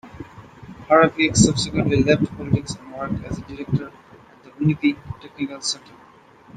Harapiak 0.87 1.35
subsequently 1.37 2.01
left 2.01 2.35
politics, 2.35 2.73
and 2.73 2.91
worked 2.91 3.23
as 3.23 3.37
a 3.37 3.41
director 3.43 3.89
at 4.31 4.43
the 4.43 4.51
Winnipeg 4.57 4.97
Technical 5.21 5.61
Centre. 5.61 5.93